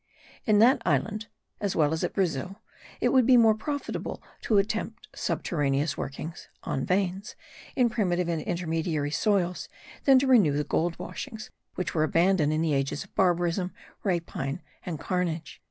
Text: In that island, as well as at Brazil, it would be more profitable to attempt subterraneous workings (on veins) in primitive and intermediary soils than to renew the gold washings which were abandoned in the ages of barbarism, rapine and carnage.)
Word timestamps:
In 0.45 0.57
that 0.57 0.81
island, 0.83 1.27
as 1.59 1.75
well 1.75 1.93
as 1.93 2.03
at 2.03 2.15
Brazil, 2.15 2.59
it 2.99 3.09
would 3.09 3.27
be 3.27 3.37
more 3.37 3.53
profitable 3.53 4.23
to 4.41 4.57
attempt 4.57 5.07
subterraneous 5.13 5.95
workings 5.95 6.49
(on 6.63 6.87
veins) 6.87 7.35
in 7.75 7.87
primitive 7.87 8.27
and 8.27 8.41
intermediary 8.41 9.11
soils 9.11 9.69
than 10.05 10.17
to 10.17 10.25
renew 10.25 10.53
the 10.53 10.63
gold 10.63 10.97
washings 10.97 11.51
which 11.75 11.93
were 11.93 12.03
abandoned 12.03 12.51
in 12.51 12.63
the 12.63 12.73
ages 12.73 13.03
of 13.03 13.13
barbarism, 13.13 13.73
rapine 14.03 14.63
and 14.83 14.99
carnage.) 14.99 15.59